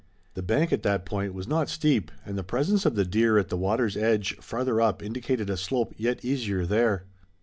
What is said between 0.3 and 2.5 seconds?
The bank at that point was not steep and the